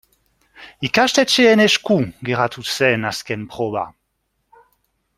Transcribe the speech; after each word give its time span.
Ikastetxeen 0.89 1.61
esku 1.67 1.97
geratu 2.31 2.65
zen 2.79 3.07
azken 3.13 3.47
proba. 3.55 3.85